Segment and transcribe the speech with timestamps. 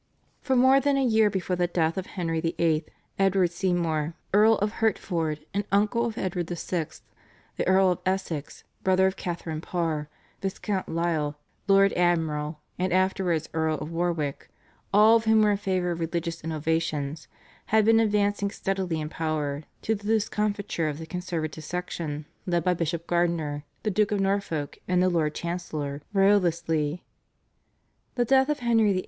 [0.41, 2.85] For more than a year before the death of Henry VIII.,
[3.19, 6.87] Edward Seymour, Earl of Hertford and uncle of Edward VI.,
[7.55, 10.09] the Earl of Essex, brother of Catharine Parr,
[10.41, 11.37] Viscount Lisle,
[11.67, 14.49] Lord Admiral and afterwards Earl of Warwick,
[14.91, 17.27] all of whom were in favour of religious innovations,
[17.67, 22.73] had been advancing steadily in power, to the discomfiture of the conservative section led by
[22.73, 27.03] Bishop Gardiner, the Duke of Norfolk, and the Lord Chancellor Wriothesley.
[28.15, 28.99] The death of Henry VIII.